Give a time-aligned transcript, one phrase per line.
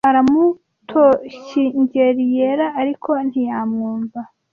[0.09, 4.19] Aramutonkigeliera, ariko ntiyamwumva.